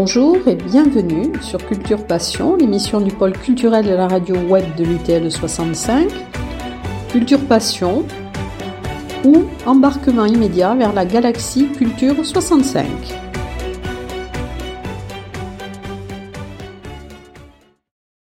[0.00, 4.84] Bonjour et bienvenue sur Culture Passion, l'émission du pôle culturel de la radio web de
[4.84, 6.08] l'UTL 65.
[7.10, 8.06] Culture Passion
[9.24, 12.86] ou embarquement immédiat vers la galaxie Culture 65.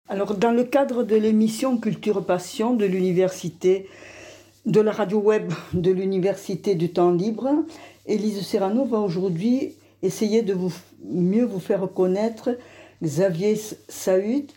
[0.08, 3.90] Alors, dans le cadre de l'émission Culture Passion de l'université,
[4.66, 7.50] de la radio web de l'université du temps libre,
[8.06, 9.74] Élise Serrano va aujourd'hui
[10.06, 10.74] essayer de vous,
[11.10, 12.58] mieux vous faire connaître
[13.04, 13.56] Xavier
[13.88, 14.48] Sahut,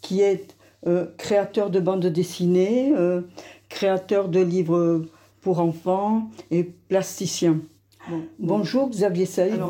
[0.00, 3.22] qui est euh, créateur de bandes dessinées, euh,
[3.68, 5.04] créateur de livres
[5.40, 7.60] pour enfants et plasticien.
[8.38, 9.60] Bonjour Xavier Sahut.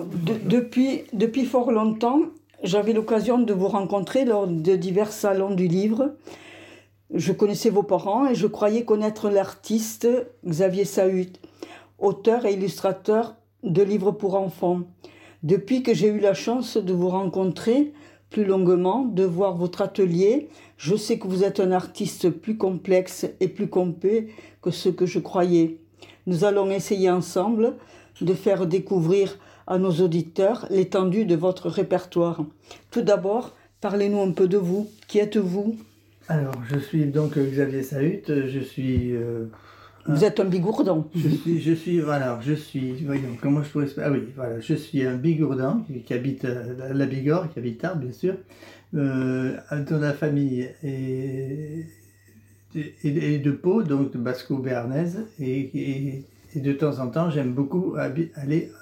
[0.45, 2.21] depuis, depuis fort longtemps,
[2.63, 6.15] j'avais l'occasion de vous rencontrer lors de divers salons du livre.
[7.13, 10.09] Je connaissais vos parents et je croyais connaître l'artiste
[10.47, 11.33] Xavier Sahut,
[11.99, 14.81] auteur et illustrateur de livres pour enfants.
[15.45, 17.93] Depuis que j'ai eu la chance de vous rencontrer
[18.29, 23.25] plus longuement, de voir votre atelier, je sais que vous êtes un artiste plus complexe
[23.39, 24.29] et plus complet
[24.63, 25.77] que ce que je croyais.
[26.27, 27.75] Nous allons essayer ensemble
[28.21, 32.45] de faire découvrir à nos auditeurs l'étendue de votre répertoire.
[32.91, 34.91] Tout d'abord, parlez-nous un peu de vous.
[35.07, 35.77] Qui êtes-vous?
[36.27, 39.15] Alors, je suis donc Xavier Sahut, je suis...
[39.15, 39.47] Euh,
[40.09, 41.09] vous êtes un bigourdan.
[41.15, 44.75] Je suis, je suis, voilà, je suis, voyons, comment je pourrais, ah oui, voilà, je
[44.75, 48.35] suis un bigourdan qui, habite euh, la Bigorre, qui habite Tarbes, bien sûr,
[48.95, 51.85] euh, dans la famille et,
[52.75, 58.73] et, de Pau, donc de basco-béarnaise, et, et, de temps en temps, j'aime beaucoup aller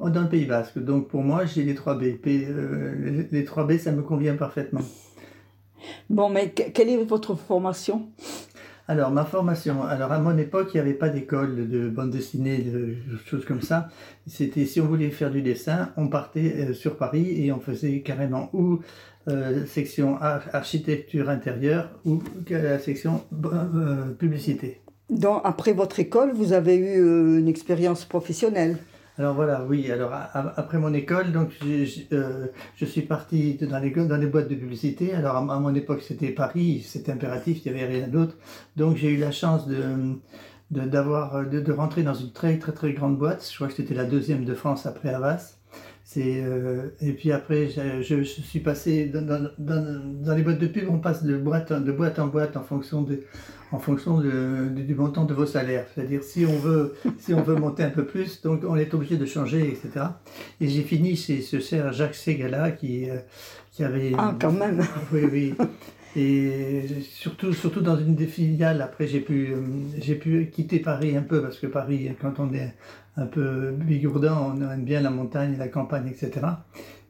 [0.00, 0.78] dans le Pays Basque.
[0.78, 2.04] Donc pour moi, j'ai les 3 B.
[2.26, 4.82] Euh, les 3 B, ça me convient parfaitement.
[6.10, 8.08] Bon, mais quelle est votre formation?
[8.88, 12.56] Alors, ma formation, alors à mon époque, il n'y avait pas d'école de bande dessinée,
[12.58, 13.90] de choses comme ça.
[14.26, 18.00] C'était, si on voulait faire du dessin, on partait euh, sur Paris et on faisait
[18.00, 18.80] carrément ou
[19.28, 23.22] euh, section architecture intérieure ou la section
[24.18, 24.80] publicité.
[25.10, 28.78] Donc, après votre école, vous avez eu une expérience professionnelle?
[29.18, 29.90] Alors voilà, oui.
[29.90, 32.46] Alors après mon école, donc euh,
[32.76, 35.12] je suis parti dans les, dans les boîtes de publicité.
[35.12, 38.36] Alors à, mon époque, c'était Paris, c'était impératif, il n'y avait rien d'autre.
[38.76, 39.82] Donc j'ai eu la chance de
[40.70, 43.44] d'avoir de, rentrer dans une très très très grande boîte.
[43.50, 45.56] Je crois que c'était la deuxième de France après Havas.
[46.10, 50.58] C'est euh, et puis après je, je, suis passé dans, dans, dans, dans, les boîtes
[50.58, 53.24] de pub, on passe de boîte de boîte en boîte en fonction de
[53.72, 55.84] en fonction du montant de vos salaires.
[55.94, 59.18] C'est-à-dire si on veut si on veut monter un peu plus, donc on est obligé
[59.18, 60.06] de changer, etc.
[60.62, 63.18] Et j'ai fini chez ce cher Jacques Segala qui euh,
[63.70, 64.82] qui avait ah quand même
[65.12, 65.54] oui oui
[66.16, 68.80] et surtout surtout dans une des filiales.
[68.80, 69.60] Après j'ai pu euh,
[70.00, 72.72] j'ai pu quitter Paris un peu parce que Paris quand on est
[73.18, 76.46] un peu bigourdant, on aime bien la montagne, la campagne, etc.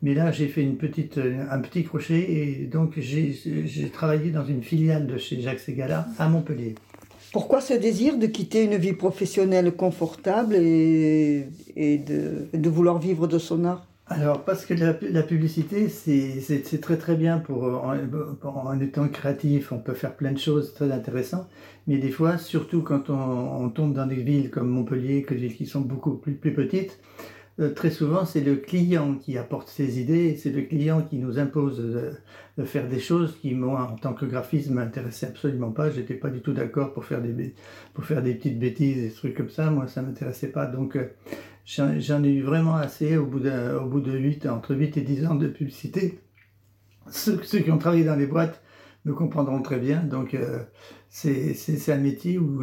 [0.02, 4.44] Mais là, j'ai fait une petite, euh, un petit crochet et donc j'ai travaillé dans
[4.44, 6.76] une filiale de chez Jacques Segala à Montpellier.
[7.32, 11.46] Pourquoi ce désir de quitter une vie professionnelle confortable et,
[11.76, 13.87] de, vouloir vivre de son art?
[14.10, 19.94] Alors, parce que la, publicité, c'est très très bien pour en, étant créatif, on peut
[19.94, 21.48] faire plein de choses très intéressantes,
[21.86, 25.66] mais des fois, surtout quand on, on tombe dans des villes comme Montpellier, que qui
[25.66, 26.98] sont beaucoup plus, plus petites,
[27.60, 31.40] euh, très souvent, c'est le client qui apporte ses idées, c'est le client qui nous
[31.40, 35.90] impose de, faire des choses qui, moi, en tant que graphiste, m'intéressaient absolument pas.
[35.90, 37.54] J'étais pas du tout d'accord pour faire des
[37.94, 39.70] pour faire des petites bêtises, des trucs comme ça.
[39.70, 40.66] Moi, ça m'intéressait pas.
[40.66, 41.06] Donc, euh,
[41.68, 45.02] j'en ai eu vraiment assez au bout de, au bout de 8, entre 8 et
[45.02, 46.18] 10 ans de publicité.
[47.10, 48.62] Ceux, qui ont travaillé dans les boîtes
[49.04, 50.02] me comprendront très bien.
[50.02, 50.60] Donc, euh,
[51.10, 52.62] c'est un métier où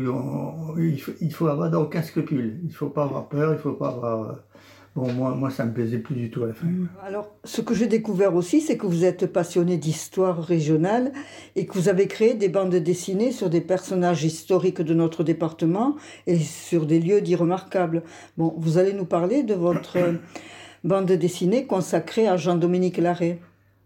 [0.80, 2.60] il, faut, il faut avoir aucun scrupule.
[2.64, 4.40] Il faut pas avoir peur, il faut pas avoir
[4.96, 6.68] Bon, moi, moi, ça me plaisait plus du tout à la fin.
[6.68, 6.88] Mm.
[7.04, 11.12] Alors, ce que j'ai découvert aussi, c'est que vous êtes passionné d'histoire régionale
[11.58, 15.98] et que vous avez créé des bandes dessinées sur des personnages historiques de notre département
[16.28, 18.04] et sur des lieux dits remarquables.
[18.38, 19.98] Bon, vous allez nous parler de votre
[20.86, 23.40] bande dessinée consacrée à Jean-Dominique Larrey.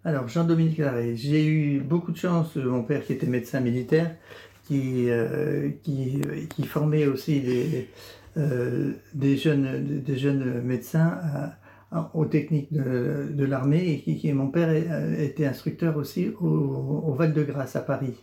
[0.06, 4.16] Alors, Jean-Dominique Larrey, j'ai eu beaucoup de chance, mon père qui était médecin militaire,
[4.68, 7.82] qui, euh, qui, qui formait aussi des euh,
[8.36, 11.18] des, jeunes, des jeunes médecins
[11.94, 14.70] euh, aux techniques de, l'armée et qui, mon père
[15.20, 18.14] était instructeur aussi au, Val-de-Grâce à Paris.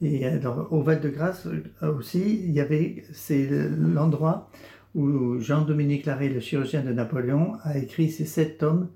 [0.00, 0.24] Et
[0.70, 1.48] au Val-de-Grâce
[1.82, 4.50] aussi, il y avait, c'est l'endroit
[4.94, 8.88] où Jean-Dominique Larrey, le chirurgien de Napoléon, a écrit ces sept tomes.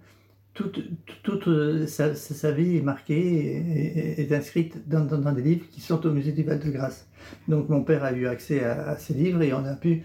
[0.59, 0.81] Toute,
[1.23, 6.33] toute sa, vie est marquée et est inscrite dans, des livres qui sont au musée
[6.33, 7.07] du Val-de-Grâce.
[7.47, 10.03] Donc mon père a eu accès à, ces livres et on a pu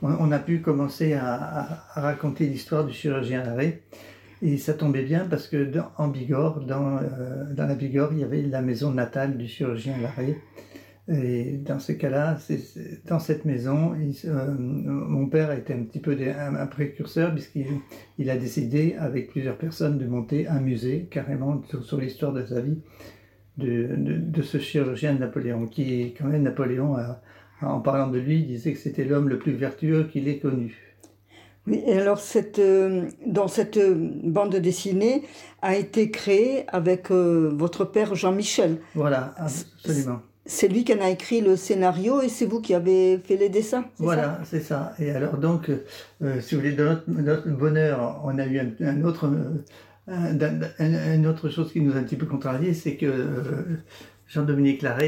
[0.00, 3.82] on a pu commencer à, raconter l'histoire du chirurgien Larrey.
[4.40, 8.24] Et ça tombait bien parce que en Bigorre, dans, euh, dans la Bigorre, il y
[8.24, 10.38] avait la maison natale du chirurgien Larrey.
[11.06, 12.38] Et dans ce cas-là,
[13.06, 17.34] dans cette maison, il, euh, mon père était un petit peu des, un, un, précurseur
[17.34, 17.66] puisqu'il
[18.16, 22.46] il a décidé, avec plusieurs personnes, de monter un musée carrément sur, sur l'histoire de
[22.46, 22.78] sa vie
[23.58, 27.20] de, de, de, ce chirurgien de Napoléon, qui, quand même, Napoléon, a,
[27.60, 30.74] en parlant de lui, disait que c'était l'homme le plus vertueux qu'il ait connu.
[31.66, 33.78] Oui, et alors cette, euh, dans cette
[34.24, 35.22] bande dessinée
[35.62, 38.78] a été créée avec euh, votre père Jean-Michel.
[38.94, 40.20] Voilà, absolument.
[40.46, 43.48] C'est lui qui en a écrit le scénario et c'est vous qui avez fait les
[43.48, 43.86] dessins.
[43.96, 44.92] Voilà, c'est ça.
[44.98, 49.30] Et alors donc, euh, si vous voulez, de notre, bonheur, on a eu un, autre,
[50.06, 53.78] un, un, une autre chose qui nous a un petit peu contrarié, c'est que euh,
[54.26, 54.98] Jean-Dominique a,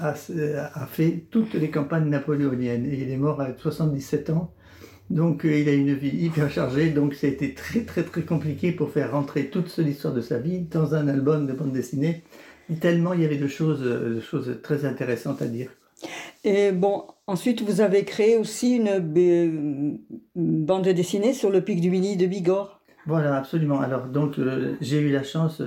[0.00, 4.50] a, fait toutes les campagnes napoléoniennes et il est mort à 77 ans.
[5.10, 8.22] Donc euh, il a une vie hyper chargée, donc ça a été très très très
[8.22, 12.22] compliqué pour faire rentrer toute l'histoire de sa vie dans un album de bande dessinée.
[12.80, 15.70] Tellement il y avait de choses, de choses très intéressantes à dire.
[16.44, 19.98] Et bon, ensuite vous avez créé aussi une,
[20.34, 22.80] bande dessinée sur le pic du Mini de Bigorre.
[23.06, 23.80] Voilà, absolument.
[23.80, 25.62] Alors donc euh, j'ai eu la chance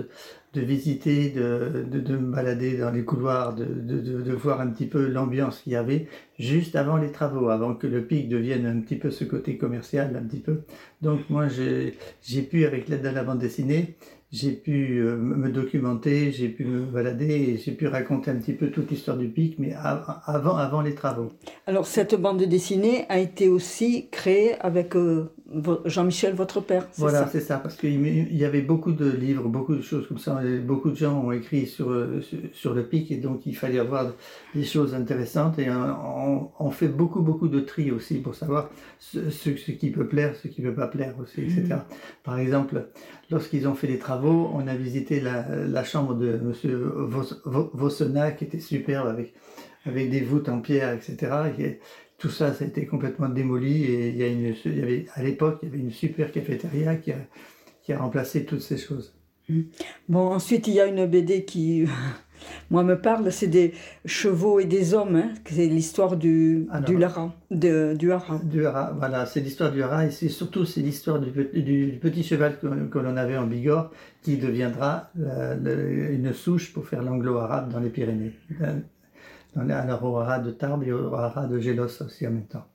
[0.54, 4.68] de visiter, de, de, de, me balader dans les couloirs, de, de, de voir un
[4.68, 6.08] petit peu l'ambiance qu'il y avait
[6.38, 10.16] juste avant les travaux, avant que le pic devienne un petit peu ce côté commercial,
[10.16, 10.62] un petit peu.
[11.02, 13.96] Donc moi j'ai pu, avec l'aide de la bande dessinée,
[14.34, 18.72] j'ai pu euh, me documenter, j'ai pu me balader j'ai pu raconter un petit peu
[18.72, 19.74] toute l'histoire du pic, mais
[20.26, 21.32] avant, avant les travaux.
[21.68, 25.32] Alors cette bande dessinée a été aussi créée avec euh,
[25.86, 26.88] Jean-Michel, votre père.
[26.98, 30.42] Voilà, c'est ça, parce qu'il y avait beaucoup de livres, beaucoup de choses comme ça.
[30.66, 31.88] Beaucoup de gens ont écrit sur,
[32.22, 34.12] sur, sur le pic et donc il fallait avoir
[34.56, 38.70] des choses intéressantes et on, on, fait beaucoup, beaucoup de tri aussi pour savoir
[39.00, 41.64] ce, ce, ce qui peut plaire, ce qui ne peut pas plaire aussi, etc.
[41.64, 41.96] Mmh.
[42.24, 42.88] Par exemple,
[43.30, 46.78] lorsqu'ils ont fait les travaux, on a visité la, la chambre de monsieur
[47.74, 49.34] Vossena qui était superbe avec,
[49.86, 51.32] avec des voûtes en pierre, etc.
[51.60, 51.80] Et,
[52.24, 55.06] tout ça, ça a été complètement démoli et il y, a une, il y avait,
[55.14, 57.18] à l'époque, il y avait une super cafétéria qui a,
[57.84, 59.14] qui a remplacé toutes ces choses.
[60.08, 61.86] Bon, ensuite, il y a une BD qui,
[62.72, 63.74] moi, me parle, c'est des
[64.06, 68.40] chevaux et des hommes, hein, c'est l'histoire du, Alors, du Lara, de, du Hara.
[68.42, 72.24] Du Hara, voilà, c'est l'histoire du Hara et c'est surtout c'est l'histoire du, du, petit
[72.24, 73.92] cheval que, que l'on avait en Bigorre
[74.22, 78.32] qui deviendra la, la, une souche pour faire l'anglo-arabe dans les Pyrénées
[79.56, 82.66] alors au haras de Tarbes et au haras de Gélos aussi en même temps.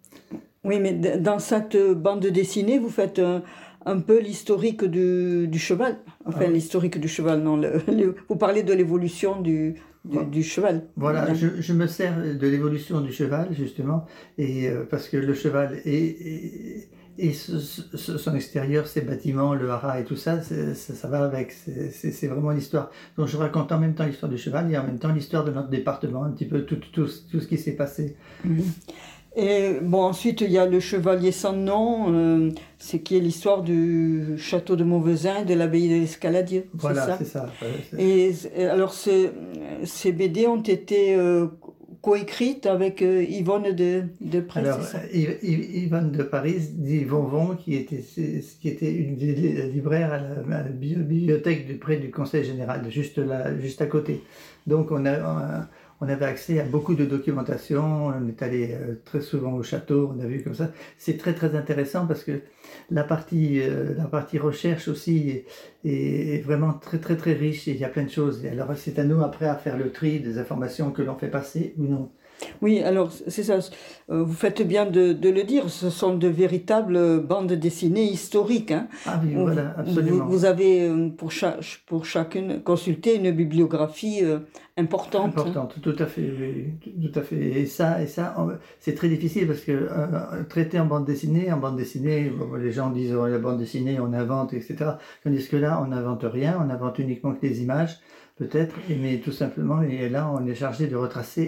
[0.64, 3.42] Oui, mais dans cette bande dessinée, vous faites un,
[3.86, 5.98] un peu l'historique du, du, cheval.
[6.26, 6.50] Enfin, ah.
[6.50, 7.56] l'historique du cheval, non.
[7.56, 10.82] Le, le, vous parlez de l'évolution du, du, du, cheval.
[10.96, 14.04] Voilà, je, je, me sers de l'évolution du cheval, justement,
[14.36, 16.88] et euh, parce que le cheval est, est
[17.18, 21.24] et ce, ce, son extérieur, ses bâtiments, le haras et tout ça, ça, ça, va
[21.24, 21.52] avec.
[21.52, 22.90] C'est vraiment l'histoire.
[23.16, 25.50] Donc je raconte en même temps l'histoire du cheval et en même temps l'histoire de
[25.50, 28.16] notre département, un petit peu tout, tout, tout ce qui s'est passé.
[28.44, 28.60] Mmh.
[29.36, 33.62] Et bon, ensuite, il y a le chevalier sans nom, euh, c'est qui est l'histoire
[33.62, 36.68] du château de Mauvesin, de l'abbaye de l'Escaladier.
[36.74, 37.48] Voilà, c'est ça.
[37.60, 37.66] ça
[37.96, 39.30] et, et, alors, ces,
[39.84, 41.46] ces BD ont été euh,
[42.02, 44.66] coécrite avec euh, Yvonne de, de Paris.
[44.66, 44.80] Alors,
[45.12, 48.02] Yvonne de Paris, dit Vonvon, qui était,
[48.60, 53.18] qui était une libraire à la, à la bibliothèque du, près du Conseil général, juste,
[53.18, 54.22] là, juste à côté.
[54.66, 55.68] Donc, on, a,
[56.00, 60.12] on avait accès à beaucoup de documentation, on est allé euh, très souvent au château,
[60.14, 60.70] on a vu comme ça.
[60.96, 62.40] C'est très, très intéressant parce que
[62.90, 65.42] la partie, euh, la partie recherche aussi
[65.84, 68.44] est, vraiment très très très riche et il y a plein de choses.
[68.46, 71.74] Alors c'est à nous après à faire le tri des informations que l'on fait passer
[71.78, 72.10] ou non.
[72.62, 73.58] Oui, alors c'est ça.
[74.10, 75.68] Euh, vous faites bien de, de, le dire.
[75.68, 78.70] Ce sont de véritables bandes dessinées historiques.
[78.70, 78.88] Hein.
[79.06, 80.24] Ah oui, voilà, absolument.
[80.24, 84.38] Vous, vous, avez euh, pour, chaque, pour chacune consulté une bibliographie euh,
[84.76, 85.38] importante.
[85.38, 87.36] Importante, tout à fait, oui, tout à fait.
[87.36, 88.34] Et ça, et ça,
[88.80, 92.90] c'est très difficile parce que euh, traiter en bande dessinée, en bande dessinée, les gens
[92.90, 94.92] disent oh, la bande dessinée, on invente, etc.
[95.24, 98.00] Tandis que là, on n'invente rien, on invente uniquement que des images
[98.38, 101.44] peut-être, mais tout simplement, et là, on est chargé de retracer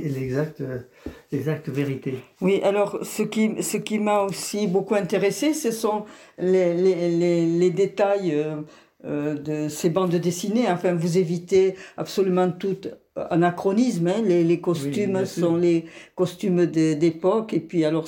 [1.31, 2.19] l'exacte, vérité.
[2.41, 6.05] Oui, alors, ce qui, ce qui m'a aussi beaucoup intéressé, ce sont
[6.39, 8.57] les, les, les, les détails euh,
[9.05, 10.71] euh, de ces bandes dessinées.
[10.71, 12.89] Enfin, vous évitez absolument toute
[13.31, 14.09] anachronisme.
[14.09, 14.23] Hein.
[14.25, 17.55] Les, les, costumes sont les costumes d'époque.
[17.55, 18.07] Et puis, alors,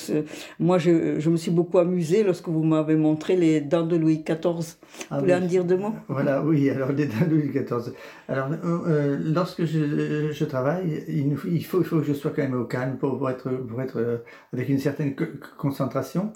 [0.58, 4.24] moi, je, je, me suis beaucoup amusée lorsque vous m'avez montré les dents de Louis
[4.24, 4.76] XIV.
[5.10, 5.94] Ah, vous voulez en dire deux mots?
[6.08, 7.94] Voilà, oui, alors les dents de Louis XIV.
[8.28, 12.42] Alors, euh, lorsque je, je travaille, il, il, faut, il faut que je sois quand
[12.42, 14.18] même au calme pour, être, pour être euh,
[14.52, 15.14] avec une certaine
[15.58, 16.32] concentration.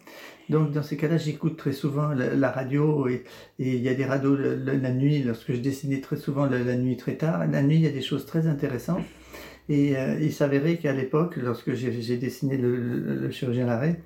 [0.49, 3.25] Donc dans ces cas-là, j'écoute très souvent la, radio et,
[3.59, 7.17] il y a des radios la, nuit, lorsque je dessinais très souvent la, nuit très
[7.17, 7.47] tard.
[7.47, 9.05] La nuit, il y a des choses très intéressantes.
[9.69, 14.01] Et euh, il s'avérait qu'à l'époque, lorsque j'ai dessiné le, le, chirurgien Larrey,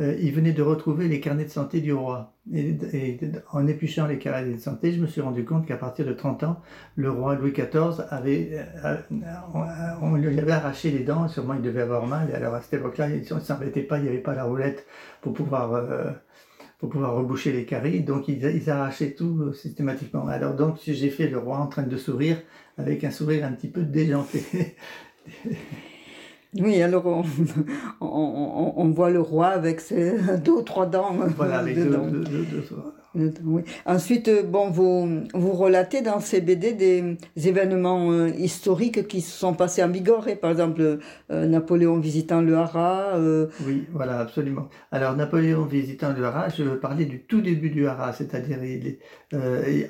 [0.00, 2.34] euh, il venait de retrouver les carnets de santé du roi.
[2.52, 2.76] Et,
[3.52, 6.42] en épluchant les carnets de santé, je me suis rendu compte qu'à partir de 30
[6.42, 6.60] ans,
[6.96, 8.96] le roi Louis XIV avait, euh,
[10.02, 12.30] on, lui avait arraché les dents, sûrement il devait avoir mal.
[12.30, 14.84] Et alors à cette époque-là, il ne s'embêtait pas, il n'y avait pas la roulette
[15.22, 15.80] pour pouvoir,
[16.80, 18.02] pour pouvoir reboucher les caries.
[18.02, 20.26] Donc ils arrachaient tout systématiquement.
[20.26, 22.38] Alors donc j'ai fait le roi en train de sourire,
[22.78, 24.76] avec un sourire un petit peu déjanté.
[26.56, 27.24] Oui, alors on,
[28.00, 31.12] on, on, voit le roi avec ses deux ou trois dents.
[31.36, 31.90] Voilà, avec deux,
[33.86, 39.36] Ensuite, euh, bon, vous, vous relatez dans ces BD des événements euh, historiques qui se
[39.36, 40.98] sont passés en Bigorre, par exemple
[41.30, 43.18] euh, Napoléon visitant le Haras.
[43.66, 44.68] Oui, voilà, absolument.
[44.90, 48.58] Alors Napoléon visitant le Haras, je veux parler du tout début du Haras, c'est-à-dire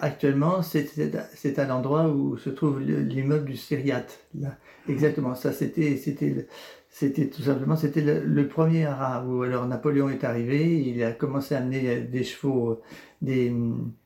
[0.01, 4.05] actuellement c'est à l'endroit où se trouve l'immeuble du Syriat.
[4.39, 4.51] Là.
[4.89, 6.47] Exactement, ça c'était c'était
[6.91, 11.55] c'était tout simplement c'était le, premier haras où alors Napoléon est arrivé, il a commencé
[11.55, 12.83] à amener des chevaux,
[13.23, 13.53] des,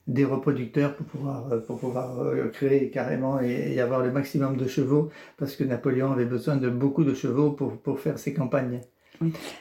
[0.07, 5.11] des reproducteurs pour pouvoir pour pouvoir euh, créer carrément et, avoir le maximum de chevaux
[5.37, 8.81] parce que Napoléon avait besoin de beaucoup de chevaux pour pour faire ses campagnes.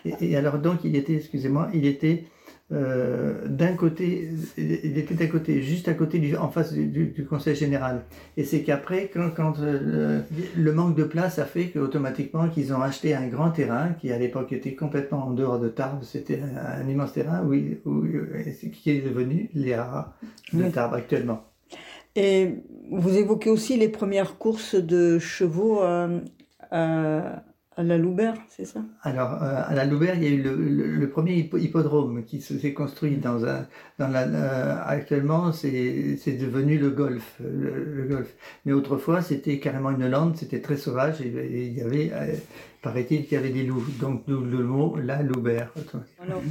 [0.06, 2.26] Et, et alors donc il était, excusez-moi, il était
[2.74, 7.56] euh, d'un côté, il était d'un côté, juste à côté du, en face du, conseil
[7.56, 8.04] général.
[8.36, 10.22] Et c'est qu'après, quand, quand euh,
[10.58, 14.20] le, manque de place a fait qu'automatiquement qu'ils ont acheté un grand terrain qui à
[14.20, 17.54] l'époque était complètement en dehors de Tarbes, c'était un, immense terrain où,
[17.90, 18.06] où,
[18.74, 20.14] qui est devenu les haras
[20.52, 21.46] de Tarbes actuellement.
[22.16, 22.56] Et
[22.92, 26.20] vous évoquez aussi les premières courses de chevaux euh,
[27.78, 28.82] à la Loubert, c'est ça?
[29.04, 33.18] Alors, euh, à la Loubert, il y a eu le, premier hippodrome qui s'est construit
[33.18, 33.68] dans un.
[34.00, 35.72] Dans la, euh, actuellement, c'est
[36.40, 38.34] devenu le golf, le, golf.
[38.66, 41.28] Mais autrefois, c'était carrément une lande, c'était très sauvage et,
[41.68, 42.34] il y avait, euh,
[42.82, 43.86] paraît-il, qu'il y avait des loups.
[44.02, 45.72] Donc, le mot la Loubert.
[46.20, 46.42] Alors,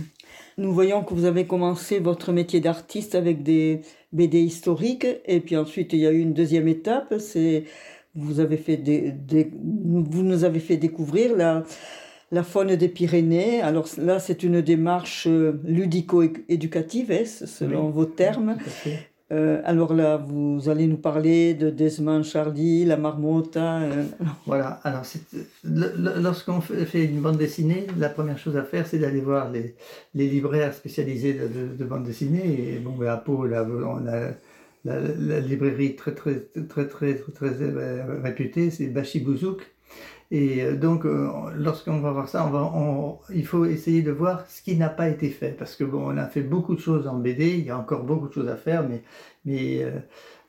[0.58, 5.56] nous voyons que vous avez commencé votre métier d'artiste avec des BD historiques et puis
[5.56, 7.64] ensuite, il y a eu une deuxième étape, c'est
[8.16, 9.14] vous, avez fait des,
[9.60, 11.64] vous nous avez fait découvrir la,
[12.32, 13.60] la faune des Pyrénées.
[13.60, 18.56] Alors là, c'est une démarche euh, ludico-éducative, hein, selon vos termes?
[19.32, 23.56] Euh, alors là, vous allez nous parler de Desmond Charlie, la marmotte.
[23.56, 24.04] Euh.
[24.46, 25.02] Voilà, alors
[25.64, 29.74] lorsqu'on fait une bande dessinée, la première chose à faire, c'est d'aller voir les,
[30.14, 32.74] les, libraires spécialisés de, de, bande dessinée.
[32.74, 34.30] Et bon, ben, à Pau, là, on a
[34.86, 39.62] la, librairie très très très très très, très euh, réputée, c'est Bashi Bouzouk.
[40.32, 44.44] Et euh, donc, euh, lorsqu'on va voir ça, on va, il faut essayer de voir
[44.48, 45.52] ce qui n'a pas été fait.
[45.56, 48.04] Parce que bon, on a fait beaucoup de choses en BD, il y a encore
[48.04, 49.02] beaucoup de choses à faire, mais,
[49.44, 49.84] mais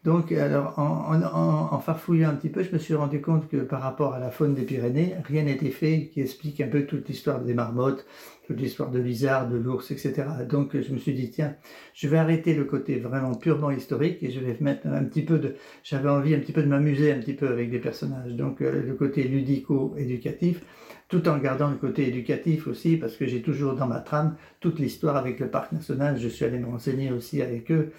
[0.07, 4.13] donc, alors, en, farfouillant un petit peu, je me suis rendu compte que par rapport
[4.13, 7.53] à la faune des Pyrénées, rien n'était fait qui explique un peu toute l'histoire des
[7.53, 8.05] marmottes,
[8.45, 10.23] toute l'histoire de l'isard, de l'ours, etc.
[10.47, 11.57] Donc, je me suis dit, tiens,
[11.93, 15.39] je vais arrêter le côté vraiment purement historique et je vais mettre un petit peu
[15.39, 18.31] de, j'avais envie un petit peu de m'amuser un petit peu avec des personnages.
[18.31, 20.61] Donc, euh, le côté ludico-éducatif,
[21.09, 24.79] tout en gardant le côté éducatif aussi, parce que j'ai toujours dans ma trame toute
[24.79, 26.17] l'histoire avec le parc national.
[26.17, 27.91] Je suis allé me renseigner aussi avec eux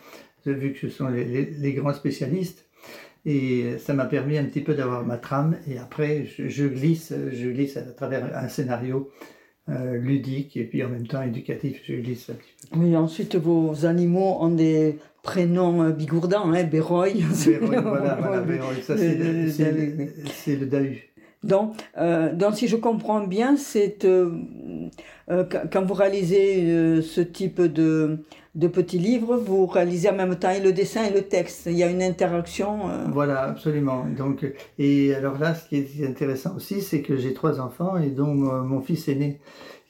[0.47, 2.65] vu que ce sont les, grands spécialistes.
[3.27, 5.57] Et ça m'a permis un petit peu d'avoir ma trame.
[5.69, 9.11] Et après, je, glisse, je glisse à travers un scénario
[9.69, 11.83] euh, ludique et puis en même temps éducatif.
[11.87, 12.79] Je glisse un petit peu.
[12.79, 17.11] Oui, ensuite, vos animaux ont des prénoms euh, bigourdants, hein, Béroy.
[17.61, 18.47] voilà, voilà
[18.83, 21.08] Ça, c'est le, Dahu.
[21.45, 23.99] Donc, euh, donc, si je comprends bien, c'est
[25.29, 28.25] quand vous réalisez ce type de,
[28.59, 31.67] de petits livres, vous réalisez en même temps et le dessin et le texte.
[31.67, 32.91] Il y a une interaction.
[32.91, 33.05] Euh.
[33.13, 34.05] Voilà, absolument.
[34.17, 34.45] Donc,
[34.79, 38.35] et alors là, ce qui est intéressant aussi, c'est que j'ai trois enfants et dont
[38.35, 39.41] mon fils aîné,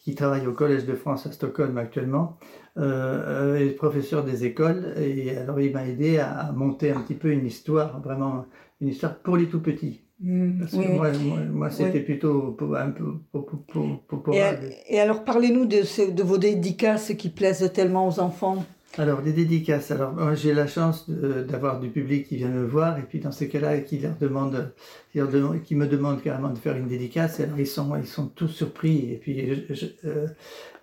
[0.03, 2.37] qui travaille au Collège de France à Stockholm actuellement,
[2.77, 4.95] euh, est professeur des écoles.
[4.99, 8.45] Et alors, il m'a aidé à monter un petit peu une histoire, vraiment
[8.83, 10.03] une histoire pour les tout petits.
[10.21, 11.13] Mmh, Parce que moi,
[11.53, 14.43] moi, c'était plutôt un peu pour, et,
[14.89, 18.65] et, alors, parlez-nous de, de, vos dédicaces qui plaisent tellement aux enfants.
[18.97, 19.93] Alors, des dédicaces.
[19.93, 23.31] Alors, moi, j'ai la chance d'avoir du public qui vient me voir, et puis dans
[23.31, 24.73] ces cas-là, qui leur demande,
[25.13, 27.39] qui, leur demande, qui me demande carrément de faire une dédicace.
[27.39, 30.27] Alors, ils sont, ils sont tous surpris, et puis, je, euh,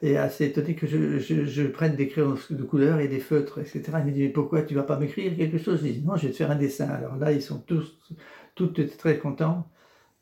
[0.01, 3.59] et assez étonné que je, je, je, prenne des crayons de couleur et des feutres,
[3.59, 3.83] etc.
[3.99, 5.79] Ils me disent, mais pourquoi tu vas pas m'écrire quelque chose?
[5.83, 6.87] Je dis, non, je vais te faire un dessin.
[6.87, 7.97] Alors là, ils sont tous,
[8.55, 9.69] tous très contents.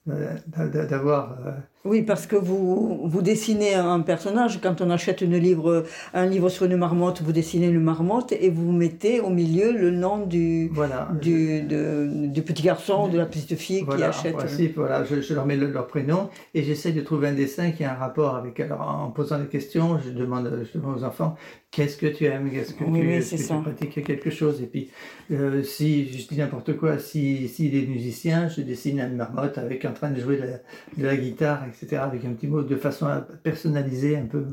[0.09, 0.37] Euh,
[0.85, 1.37] d'avoir.
[1.85, 4.61] Oui, parce que vous, vous dessinez un personnage.
[4.61, 8.49] Quand on achète une livre, un livre sur une marmotte, vous dessinez une marmotte et
[8.49, 13.25] vous mettez au milieu le nom du, voilà, du, du petit garçon ou de la
[13.25, 14.35] petite fille qui achète.
[14.75, 17.91] voilà, je, je, leur mets leur prénom et j'essaie de trouver un dessin qui a
[17.91, 18.61] un rapport avec.
[18.61, 21.35] Alors, en posant des questions, je demande, je demande aux enfants
[21.73, 24.61] qu'est-ce que tu aimes, qu'est-ce que, tu, pratiques quelque chose?
[24.61, 24.89] Et puis,
[25.31, 29.83] euh, si je dis n'importe quoi, s'il si, est musicien, je dessine une marmotte avec
[29.85, 30.57] en train de jouer de la,
[30.97, 34.43] de la, guitare, etc., avec un petit mot de façon à personnaliser un peu.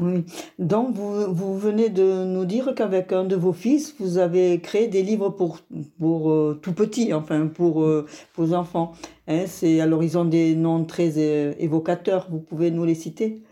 [0.00, 0.24] Oui.
[0.58, 4.88] Donc, vous, vous venez de nous dire qu'avec un de vos fils, vous avez créé
[4.88, 5.60] des livres pour,
[6.00, 8.92] pour euh, tout petits, enfin, pour, euh, pour enfants.
[9.28, 11.18] Hein, c'est, alors, ils ont des noms très
[11.60, 12.26] évocateurs.
[12.30, 13.42] Vous pouvez nous les citer?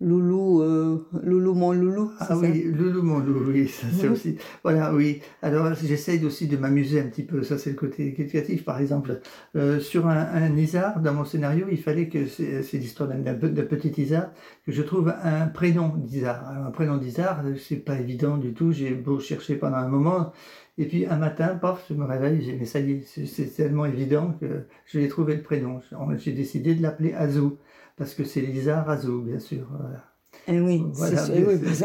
[0.00, 2.10] Loulou, euh, Loulou mon Loulou.
[2.20, 4.38] Ah oui, Loulou mon Loulou, oui, ça c'est aussi.
[4.62, 5.20] Voilà, oui.
[5.42, 8.64] Alors j'essaye aussi de m'amuser un petit peu, ça c'est le côté créatif.
[8.64, 9.20] Par exemple,
[9.56, 13.92] euh, sur un, un, Isard, dans mon scénario, il fallait que, c'est l'histoire d'un petit
[14.00, 14.30] Isard,
[14.64, 16.48] que je trouve un prénom d'Isard.
[16.48, 20.32] un prénom d'Isard, c'est pas évident du tout, j'ai beau chercher pendant un moment.
[20.78, 23.84] Et puis un matin, paf, je me réveille, j'ai mais ça y est, c'est tellement
[23.84, 25.82] évident que je vais trouver le prénom.
[26.16, 27.58] J'ai décidé de l'appeler Azou
[28.00, 29.66] parce que c'est Lisa Razou, bien sûr.
[30.48, 31.22] Et eh oui, voilà,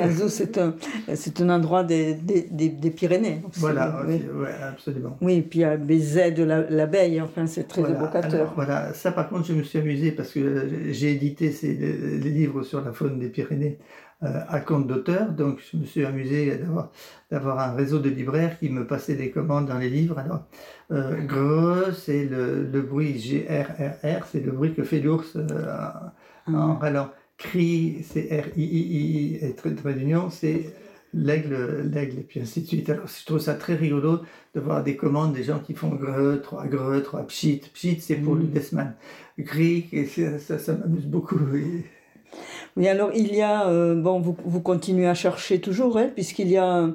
[0.01, 0.75] Azou, c'est un,
[1.13, 3.41] c'est un endroit des, des, des, Pyrénées.
[3.57, 4.21] Voilà, oui.
[4.63, 5.17] absolument.
[5.21, 8.53] Oui, et puis il y a BZ de l'abeille, enfin, c'est très évocateur.
[8.55, 12.63] voilà, ça par contre, je me suis amusé parce que j'ai édité ces, les livres
[12.63, 13.77] sur la faune des Pyrénées
[14.24, 16.89] euh, à compte d'auteur, donc je me suis amusé d'avoir,
[17.29, 20.17] d'avoir un réseau de libraires qui me passaient des commandes dans les livres.
[20.17, 20.45] Alors,
[20.91, 25.89] euh, gre, c'est le, le, bruit G-R-R-R, c'est le bruit que fait l'ours euh,
[26.47, 27.09] en râlant.
[27.38, 30.74] Cri, c'est R-I-I-I, et trait, d'union, c'est
[31.13, 32.89] l'aigle, l'aigle, et puis ainsi de suite.
[32.89, 34.22] Alors, je trouve ça très rigolo
[34.54, 37.62] de voir des commandes des gens qui font gre, trois gre, trois pchit.
[37.74, 38.51] Pchit, c'est pour le mm.
[38.51, 38.94] Desman.
[39.39, 41.38] Gris, et ça, ça, m'amuse beaucoup.
[42.78, 46.50] Oui, alors il y a, euh, bon, vous, vous, continuez à chercher toujours, hein, puisqu'il
[46.50, 46.89] y a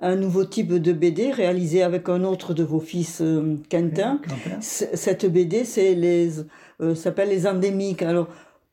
[0.00, 4.20] un, nouveau type de BD réalisé avec un autre de vos fils, euh, Quentin.
[4.60, 6.40] Cette BD, c'est les,
[6.80, 8.02] euh, s'appelle les endémiques.
[8.02, 8.28] Alors,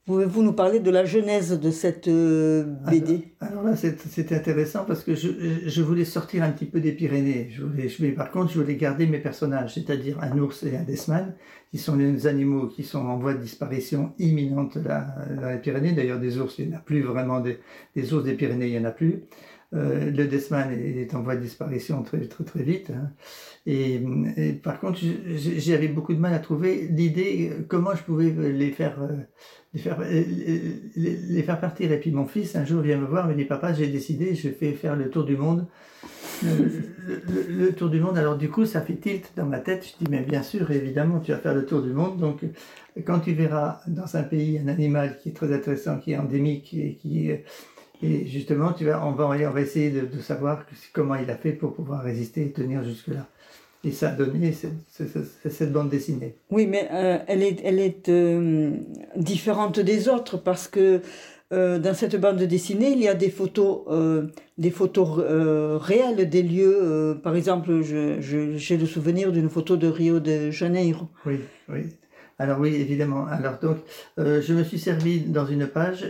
[0.10, 5.04] Pouvez-vous nous parler de la genèse de cette euh, BD alors, là, c'était intéressant parce
[5.04, 5.30] que je,
[5.68, 7.52] je, voulais sortir un petit peu des Pyrénées.
[7.52, 11.36] Je voulais, par contre, je voulais garder mes personnages, c'est-à-dire un ours et un desman,
[11.70, 15.92] qui sont les animaux qui sont en voie de disparition imminente dans les Pyrénées.
[15.92, 17.40] D'ailleurs, des ours, il n'y en a plus vraiment.
[17.40, 17.60] Des,
[17.96, 19.22] des ours des Pyrénées, il n'y en a plus.
[19.76, 22.90] Euh, le Desman est en voie de disparition très très très vite.
[22.90, 23.12] Hein.
[23.68, 24.02] Et,
[24.64, 25.00] par contre,
[25.36, 29.18] j'avais beaucoup de mal à trouver l'idée comment je pouvais les faire euh,
[29.74, 31.92] les faire partir.
[31.92, 34.50] Et puis mon fils un jour vient me voir, me dit papa, j'ai décidé, je
[34.50, 35.66] vais faire le tour du monde.
[36.42, 38.18] Le, tour du monde.
[38.18, 39.86] Alors du coup, ça fait tilt dans ma tête.
[39.86, 42.18] Je dis mais bien sûr, évidemment, tu vas faire le tour du monde.
[42.18, 42.46] Donc
[43.06, 46.74] quand tu verras dans un pays un animal qui est très intéressant, qui est endémique
[46.74, 47.32] et qui
[48.02, 51.36] et justement, tu vas, on, va, on va essayer de, de, savoir comment il a
[51.36, 53.28] fait pour pouvoir résister et tenir jusque-là.
[53.84, 55.08] Et ça a donné cette,
[55.50, 56.36] cette, bande dessinée.
[56.50, 58.72] Oui, mais euh, elle est, elle est euh,
[59.16, 61.02] différente des autres parce que
[61.54, 63.86] euh, dans cette bande dessinée, il y a des photos,
[64.58, 65.24] des photos
[65.82, 67.18] réelles des lieux.
[67.24, 71.08] par exemple, j'ai je, le souvenir d'une photo de Rio de Janeiro.
[71.26, 71.40] Oui,
[71.70, 71.84] oui.
[72.42, 73.26] Alors oui, évidemment.
[73.26, 73.78] Alors donc,
[74.18, 76.06] euh, je me suis servi dans une page,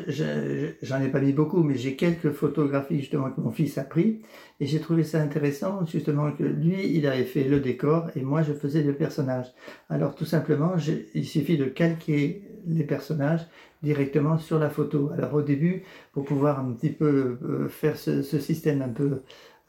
[0.83, 4.21] j'en ai pas mis beaucoup, mais j'ai quelques photographies justement que mon fils a pris,
[4.59, 8.43] et j'ai trouvé ça intéressant justement que lui, il avait fait le décor et moi,
[8.43, 9.47] je faisais le personnage.
[9.89, 10.73] Alors tout simplement,
[11.15, 13.47] il suffit de calquer les personnages
[13.81, 15.09] directement sur la photo.
[15.17, 19.21] Alors au début, pour pouvoir un petit peu euh, faire ce, ce système un peu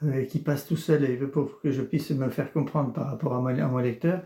[0.04, 3.34] euh, qui passe tout seul et pour que je puisse me faire comprendre par rapport
[3.34, 4.22] à mon, lecteur,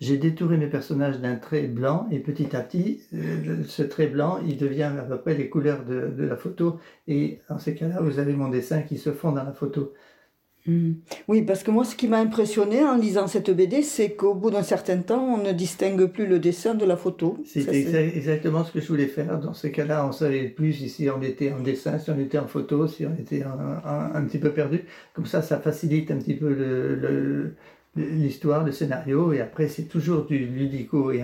[0.00, 4.38] j'ai détouré mes personnages d'un trait blanc et petit à petit, euh, ce trait blanc,
[4.46, 8.00] il devient à peu près les couleurs de, de la photo et en ces cas-là,
[8.00, 9.92] vous avez mon dessin qui se fond dans la photo.
[10.66, 10.94] Hmm.
[11.28, 14.50] Oui, parce que moi, ce qui m'a impressionné en lisant cette BD, c'est qu'au bout
[14.50, 17.38] d'un certain temps, on ne distingue plus le dessin de la photo.
[17.46, 19.38] C'est exactement ce que je voulais faire.
[19.38, 22.46] Dans ces cas-là, on savait plus si on était en dessin, si on était en
[22.46, 24.84] photo, si on était un, petit peu perdu.
[25.14, 27.54] Comme ça, ça facilite un petit peu
[27.96, 29.32] l'histoire, le, scénario.
[29.32, 31.22] Et après, c'est toujours du ludico et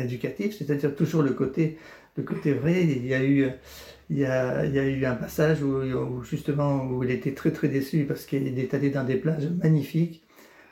[0.00, 1.78] éducatif, c'est-à-dire toujours le côté,
[2.16, 2.82] le côté vrai.
[2.82, 3.48] Il y a eu
[4.10, 7.50] il y, a, il y a eu un passage où, justement où il était très
[7.52, 10.26] très déçu parce qu'il est allé dans des plages magnifiques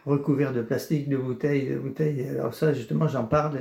[0.07, 2.29] recouverts de plastique, de bouteilles, de bouteilles.
[2.29, 3.61] Alors ça, justement, j'en parle.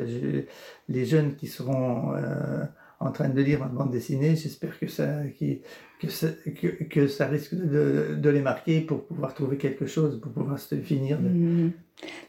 [0.90, 2.66] les jeunes qui seront euh,
[3.04, 8.82] en train de lire ma bande dessinée, j'espère que ça, que, risque de, les marquer
[8.82, 11.20] pour pouvoir trouver quelque chose, pour pouvoir se finir.
[11.20, 11.30] De...
[11.30, 11.72] Mmh.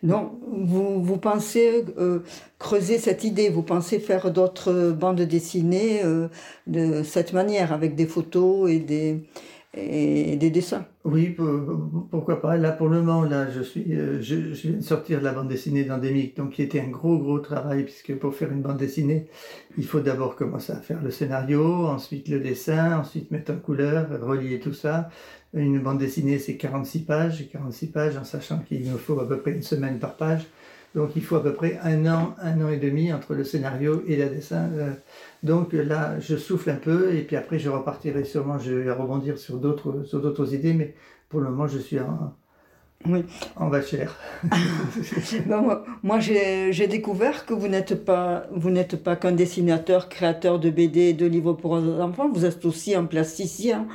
[0.03, 2.21] Donc, vous, vous pensez euh,
[2.59, 6.29] creuser cette idée, vous pensez faire d'autres bandes dessinées euh,
[6.67, 9.25] de cette manière, avec des photos et des,
[9.77, 10.87] et des dessins.
[11.05, 11.37] Oui,
[12.11, 12.57] pourquoi pas.
[12.57, 15.49] Là, pour le moment, là, je suis, euh, je, viens de sortir de la bande
[15.49, 19.27] dessinée d'Endémique, donc qui était un gros, gros travail, puisque pour faire une bande dessinée,
[19.77, 24.09] il faut d'abord commencer à faire le scénario, ensuite le dessin, ensuite mettre en couleur,
[24.23, 25.11] relier tout ça.
[25.53, 29.39] Une bande dessinée, c'est 46 pages, 46 pages, en sachant qu'il nous faut à peu
[29.39, 30.47] près une semaine par page.
[30.95, 34.03] Donc il faut à peu près un an, un an et demi entre le scénario
[34.07, 34.71] et le dessin.
[34.75, 34.93] Euh,
[35.43, 39.39] donc là, je souffle un peu et puis après je repartirai sûrement, je vais rebondir
[39.39, 40.95] sur d'autres, sur d'autres idées, mais
[41.29, 42.35] pour le moment je suis en,
[43.07, 43.25] oui.
[43.57, 44.17] en vachère.
[45.47, 50.71] ben, moi, j'ai, découvert que vous n'êtes pas, vous n'êtes pas qu'un dessinateur, créateur de
[50.71, 53.87] BD et de livres pour enfants, vous êtes aussi un plasticien.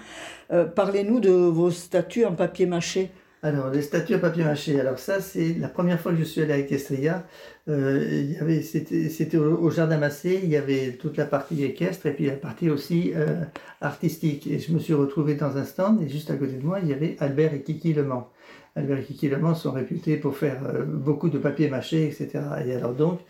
[0.52, 3.12] Euh, parlez-nous de vos statues en papier mâché.
[3.42, 4.80] Alors, les statues à papier mâché.
[4.82, 7.26] Alors ça, c'est la première fois que je suis allé à Equestria.
[7.70, 12.34] Euh, c'était, au, Jardin Massé, il y avait toute la partie équestre et puis la
[12.34, 13.42] partie aussi euh,
[13.80, 14.46] artistique.
[14.48, 16.90] Et je me suis retrouvé dans un stand et juste à côté de moi, il
[16.90, 18.30] y avait Albert et Kiki Le Mans.
[18.76, 22.44] Albert et Kiki Le Mans sont réputés pour faire euh, beaucoup de papier mâché, etc.
[22.66, 23.22] Et alors donc,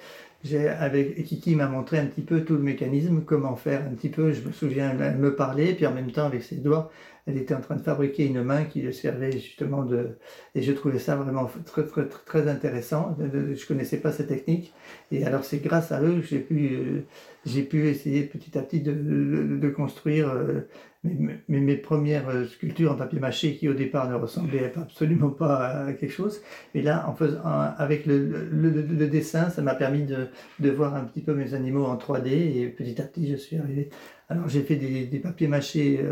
[0.80, 4.32] avec Kiki m'a montré un petit peu tout le mécanisme, comment faire un petit peu.
[4.32, 6.92] Je me souviens, elle me parlait, puis en même temps avec ses doigts,
[7.30, 10.18] elle était en train de fabriquer une main qui le servait justement de...
[10.56, 13.16] Et je trouvais ça vraiment très, très, très intéressant.
[13.20, 14.74] Je connaissais pas cette technique.
[15.12, 17.02] Et alors c'est grâce à eux que j'ai pu, euh,
[17.46, 20.62] j'ai pu essayer petit à petit de, construire euh,
[21.04, 25.86] mes, mes, premières euh, sculptures en papier mâché qui au départ ne ressemblaient absolument pas
[25.86, 26.42] à quelque chose.
[26.74, 31.22] Et là, en faisant, avec le dessin, ça m'a permis de, de voir un petit
[31.22, 32.28] peu mes animaux en 3D.
[32.58, 33.90] Et petit à petit, je suis arrivé.
[34.30, 36.04] Alors j'ai fait des, des papiers mâchés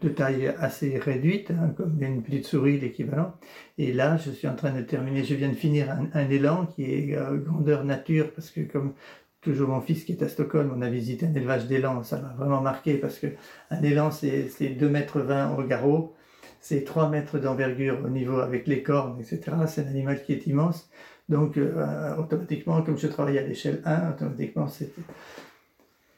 [0.00, 3.34] de taille assez réduite, hein, comme une petite souris, l'équivalent.
[3.78, 6.84] Et là, je suis en train de terminer, je viens de finir un, élan qui
[6.84, 8.94] est euh, grandeur nature, parce que comme
[9.40, 12.34] toujours mon fils qui est à Stockholm, on a visité un élevage d'élan, ça m'a
[12.36, 13.28] vraiment marqué, parce que
[13.70, 16.14] un élan, c'est 2 mètres 20 au garrot,
[16.60, 19.56] c'est 3 mètres d'envergure au niveau avec les cornes, etc.
[19.66, 20.90] C'est un animal qui est immense.
[21.28, 25.02] Donc, euh, automatiquement, comme je travaille à l'échelle 1, automatiquement, c'était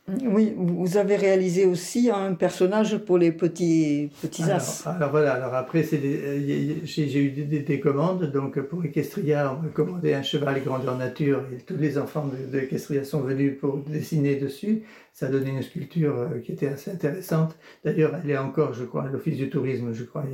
[0.09, 4.85] oui, vous avez réalisé aussi un personnage pour les petits, petits as.
[4.85, 8.33] Alors, voilà, alors après, euh, j'ai eu des, commandes.
[8.33, 12.61] Donc pour Equestria, on m'a commandé un cheval grandeur nature et tous les enfants de,
[12.61, 14.83] de sont venus pour dessiner dessus.
[15.13, 17.57] Ça a donné une sculpture euh, qui était assez intéressante.
[17.85, 20.25] D'ailleurs, elle est encore, je crois, à l'Office du tourisme, je crois,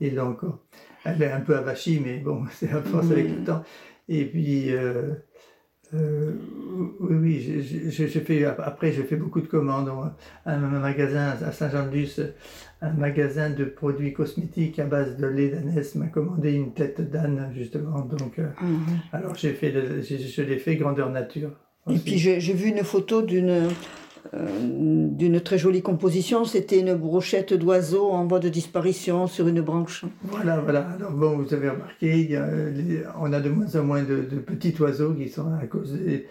[0.00, 0.58] il l'a encore.
[1.04, 3.62] Elle est un peu avachie, mais bon, c'est à force avec le temps.
[4.10, 4.70] Et puis.
[4.70, 5.14] Euh,
[5.94, 6.32] euh,
[7.00, 9.90] oui, oui, j'ai fait, après j'ai fait beaucoup de commandes.
[10.44, 12.34] Un, magasin à Saint-Jean-de-Luz,
[12.82, 17.50] un magasin de produits cosmétiques à base de lait d'ânesse m'a commandé une tête d'âne
[17.54, 18.00] justement.
[18.00, 18.98] Donc, euh, mhm.
[19.12, 21.50] alors j'ai fait, je l'ai fait grandeur nature.
[21.90, 23.68] Et puis j'ai vu une photo d'une
[24.32, 26.44] d'une très jolie composition.
[26.44, 30.04] C'était une brochette d'oiseaux en voie de disparition sur une branche.
[30.24, 30.86] Voilà, voilà.
[30.96, 32.38] Alors bon, vous avez remarqué,
[33.20, 36.26] on a de moins en moins de, petits oiseaux qui sont à cause des,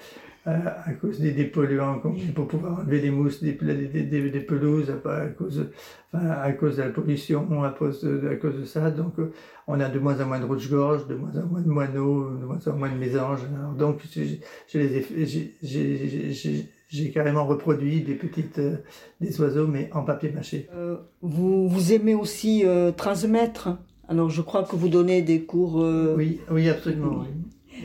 [0.48, 0.52] euh,
[0.86, 2.00] à cause des, polluants,
[2.34, 5.68] pour pouvoir enlever les mousses des, des, pelouses, à cause,
[6.14, 8.90] à cause de la pollution, à cause de, à cause de ça.
[8.90, 9.34] Donc, euh,
[9.68, 12.46] on a de moins en moins de rouge-gorge, de moins en moins de moineaux, de
[12.46, 13.42] moins en moins de mésanges.
[13.78, 16.70] Donc, je, les ai,
[17.14, 18.78] carrément reproduit des petites euh,
[19.20, 20.70] des oiseaux, mais en papier mâché.
[20.74, 23.70] Euh, vous, vous aimez aussi euh, transmettre?
[24.08, 25.76] Alors, je crois que vous donnez des cours.
[26.16, 27.26] Oui, oui, absolument.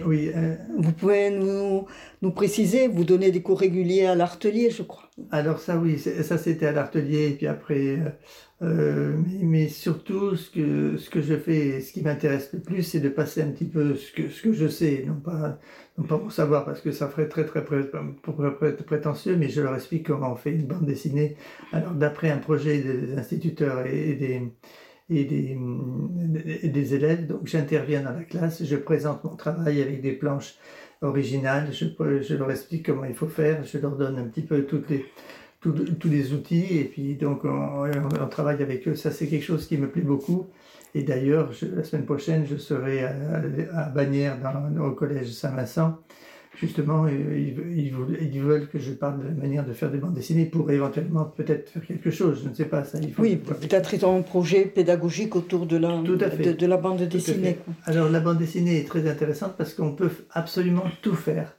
[0.07, 0.31] Oui.
[0.79, 1.87] Vous pouvez nous,
[2.23, 5.11] nous préciser, vous donnez des cours réguliers à l'artelier, je crois.
[5.31, 7.99] Alors ça, oui, ça c'était à l'artelier, et puis après,
[8.63, 13.01] mais, mais, surtout, ce que, ce que je fais, ce qui m'intéresse le plus, c'est
[13.01, 15.59] de passer un petit peu ce que, ce que je sais, non pas
[15.99, 17.63] non pas pour savoir parce que ça ferait très très,
[18.87, 21.37] prétentieux, mais je leur explique comment on fait une bande dessinée.
[21.73, 24.43] Alors d'après un projet des instituteurs et des,
[25.11, 25.59] et des,
[26.69, 30.55] des élèves, donc j'interviens dans la classe, je présente mon travail avec des planches
[31.03, 31.87] originales, je,
[32.23, 35.05] je leur explique comment il faut faire, je leur donne un petit peu toutes les,
[35.63, 37.89] tous, les outils et puis donc on,
[38.21, 38.95] on travaille avec eux.
[38.95, 40.49] Ça c'est quelque chose qui me plaît beaucoup.
[40.95, 43.15] Et d'ailleurs, la semaine prochaine, je serai à,
[43.75, 45.99] à Bagnères, dans, au collège Saint-Vincent,
[46.61, 50.45] justement, ils, ils, veulent que je parle de la manière de faire des bandes dessinées
[50.45, 52.43] pour éventuellement peut-être faire quelque chose.
[52.45, 52.99] Je ne sais pas ça.
[53.01, 56.77] Il faut oui, peut-être ils ont un projet pédagogique autour de la, de, de, la
[56.77, 57.57] bande dessinée.
[57.87, 61.55] Alors la bande dessinée est très intéressante parce qu'on peut absolument tout faire.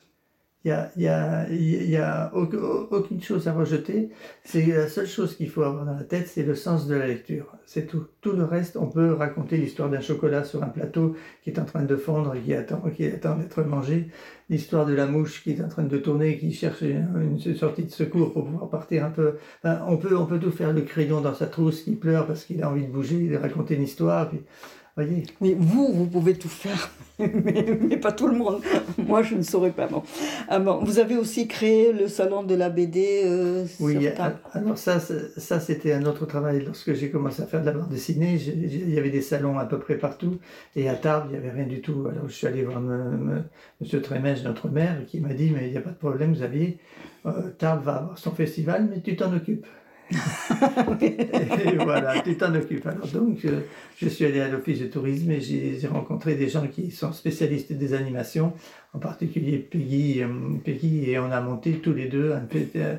[0.65, 4.11] Il n'y a, y a, y a aucune chose à rejeter.
[4.45, 7.05] C'est la seule chose qu'il faut avoir dans la tête, c'est le sens de la
[7.05, 7.47] lecture.
[7.65, 8.05] C'est tout.
[8.21, 11.65] Tout le reste, on peut raconter l'histoire d'un chocolat sur un plateau qui est en
[11.65, 14.07] train de fondre qui attend, qui attend d'être mangé.
[14.49, 17.91] L'histoire de la mouche qui est en train de tourner, qui cherche une, sortie de
[17.91, 19.35] secours pour pouvoir partir un peu.
[19.65, 20.71] on peut, on peut tout faire.
[20.71, 23.75] Le crayon dans sa trousse qui pleure parce qu'il a envie de bouger, de raconter
[23.75, 24.31] une histoire.
[24.95, 25.23] Voyez.
[25.41, 28.61] Mais vous, vous pouvez tout faire, mais, pas tout le monde.
[28.97, 29.87] Moi, je ne saurais pas.
[29.87, 30.03] Bon.
[30.47, 30.83] Ah bon.
[30.83, 33.23] Vous avez aussi créé le salon de la BD.
[33.25, 34.07] Euh, oui,
[34.53, 36.63] alors ça, ça c'était un autre travail.
[36.65, 39.65] Lorsque j'ai commencé à faire de la bande dessinée, il y avait des salons à
[39.65, 40.39] peu près partout.
[40.75, 42.05] Et à Tarbes, il n'y avait rien du tout.
[42.09, 43.43] Alors je suis allé voir M.
[44.01, 46.77] Trémège, notre maire, qui m'a dit Mais il n'y a pas de problème, Xavier.
[47.25, 49.65] Euh, Tarbes va avoir son festival, mais tu t'en occupes
[51.01, 52.85] et voilà, tu t'en occupes.
[52.85, 53.61] Alors donc, euh,
[53.97, 57.73] je, suis allé à l'office de tourisme et j'ai rencontré des gens qui sont spécialistes
[57.73, 58.53] des animations,
[58.93, 60.27] en particulier Peggy, euh,
[60.63, 62.97] Peggy et on a monté tous les deux un, euh,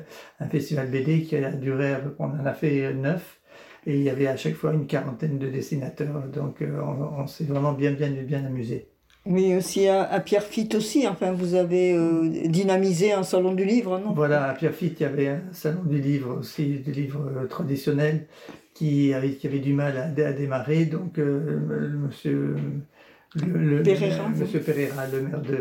[0.49, 3.39] festival BD qui a duré, on en a fait neuf.
[3.87, 7.43] Et il y avait à chaque fois une quarantaine de dessinateurs, donc on, on s'est
[7.43, 8.94] vraiment bien, bien, bien amusé.
[9.25, 14.13] Oui, aussi à, Pierrefitte aussi, enfin vous avez euh, dynamisé un salon du livre, non?
[14.13, 18.27] Voilà, à Pierrefitte, il y avait un salon du livre aussi, du livre euh, traditionnel,
[18.75, 22.55] qui avait, qui avait du mal à, démarrer, donc euh, monsieur...
[23.35, 25.57] Le, Pereira, monsieur Pereira, le maire de,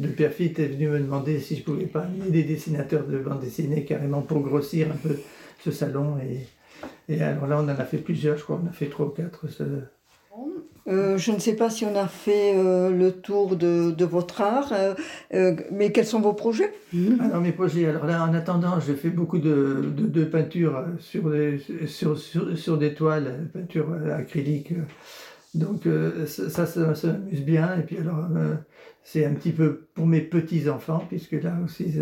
[0.00, 3.40] de Pierrefitte, est venu me demander si je pouvais pas amener des dessinateurs de bande
[3.40, 5.18] dessinée carrément pour grossir un peu
[5.58, 6.16] ce salon.
[6.18, 9.06] Et, et alors là, on en a fait plusieurs, je crois, on a fait trois
[9.06, 9.46] ou quatre.
[9.48, 9.62] Ce,
[10.88, 14.72] euh, je ne sais pas si on a fait euh, le tour de, votre art,
[15.32, 16.72] euh, mais quels sont vos projets?
[17.20, 21.30] Alors mes projets, alors là en attendant, je fais beaucoup de, de, de peinture sur
[21.30, 24.74] des, toiles, peinture acrylique.
[25.54, 25.82] Donc
[26.26, 27.78] ça, ça, ça m'amuse bien.
[27.78, 28.26] Et puis alors
[29.04, 31.94] c'est un petit peu pour mes petits-enfants, puisque là aussi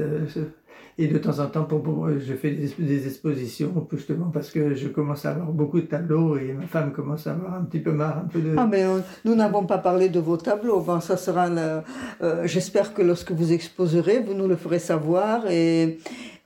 [1.00, 5.24] et de temps en temps, pour, je fais des, expositions, justement parce que je commence
[5.24, 8.18] à avoir beaucoup de tableaux et ma femme commence à avoir un petit peu marre
[8.18, 8.54] un peu de...
[8.58, 10.80] Ah, mais euh, nous n'avons pas parlé de vos tableaux.
[10.80, 11.48] Bon, ça sera...
[11.48, 11.80] Euh,
[12.44, 15.98] j'espère que lorsque vous exposerez, vous nous le ferez savoir et,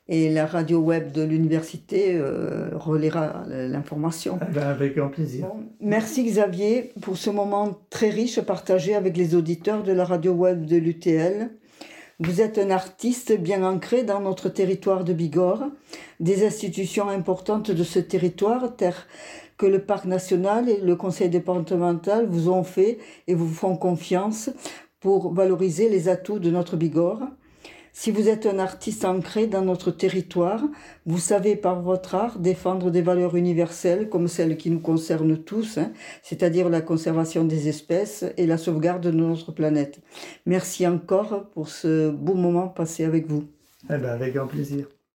[0.09, 4.39] et la radio web de l'université euh, relaiera l'information.
[4.41, 5.47] Ah ben, avec grand plaisir.
[5.81, 10.65] merci Xavier pour ce moment très riche partagé avec les auditeurs de la radio web
[10.65, 11.51] de l'UTL.
[12.21, 15.65] Vous êtes un artiste bien ancré dans notre territoire de Bigorre.
[16.21, 19.09] Des institutions importantes de ce territoire, terre
[19.59, 24.51] que le parc national et le conseil départemental vous ont fait et vous font confiance
[25.01, 27.23] pour valoriser les atouts de notre Bigorre.
[27.97, 30.61] Si vous êtes un artiste ancré dans notre territoire,
[31.07, 35.79] vous savez par votre art défendre des valeurs universelles comme celles qui nous concernent tous,
[35.79, 40.01] hein, c'est-à-dire la conservation des espèces et la sauvegarde de notre planète.
[40.45, 43.45] Merci encore pour ce beau moment passé avec vous.
[43.85, 44.89] Eh ben, avec grand plaisir.